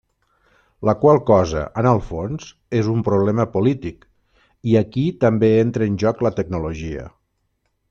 [0.87, 2.47] La qual cosa, en el fons,
[2.79, 4.09] és un problema polític,
[4.73, 7.09] i aquí també entra en joc la tecnologia.